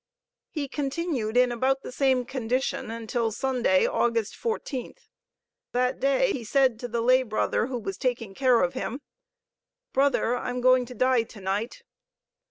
He 0.49 0.67
continued 0.67 1.37
in 1.37 1.51
about 1.51 1.83
the 1.83 1.91
same 1.91 2.25
condition 2.25 2.89
until 2.89 3.31
Sunday, 3.31 3.85
August 3.85 4.33
14th. 4.33 5.07
That 5.73 5.99
day 5.99 6.31
he 6.31 6.43
said 6.43 6.79
to 6.79 6.87
the 6.87 7.03
laybrother 7.03 7.67
who 7.67 7.77
was 7.77 7.99
taking 7.99 8.33
care 8.33 8.63
of 8.63 8.73
him: 8.73 9.01
"Brother, 9.93 10.35
I'm 10.35 10.59
going 10.59 10.87
to 10.87 10.95
die 10.95 11.21
to 11.21 11.39
night." 11.39 11.83